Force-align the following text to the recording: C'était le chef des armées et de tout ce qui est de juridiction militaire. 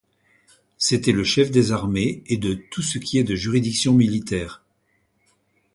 C'était 0.79 1.11
le 1.11 1.23
chef 1.23 1.51
des 1.51 1.71
armées 1.73 2.23
et 2.25 2.37
de 2.37 2.55
tout 2.55 2.81
ce 2.81 2.97
qui 2.97 3.19
est 3.19 3.23
de 3.23 3.35
juridiction 3.35 3.93
militaire. 3.93 4.63